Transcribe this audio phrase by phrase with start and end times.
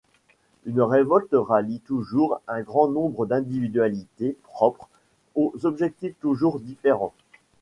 [0.65, 4.89] Une révolte rallie toujours un grand nombre d’individualités propres,
[5.35, 7.13] aux objectifs toujours différents.